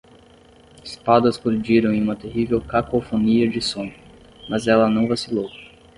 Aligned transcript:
Espadas 0.83 1.37
colidiram 1.37 1.93
em 1.93 2.01
uma 2.01 2.15
terrível 2.15 2.59
cacofonia 2.59 3.47
de 3.47 3.61
som, 3.61 3.91
mas 4.49 4.65
ela 4.67 4.89
não 4.89 5.07
vacilou. 5.07 5.47